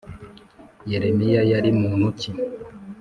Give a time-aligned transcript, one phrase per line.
[0.91, 2.31] yelemiya yari muntu ki?